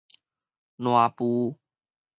[0.79, 1.57] 懶孵